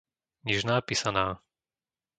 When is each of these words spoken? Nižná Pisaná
Nižná 0.47 0.77
Pisaná 0.87 1.27